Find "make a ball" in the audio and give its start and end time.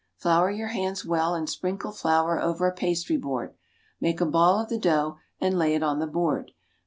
3.99-4.59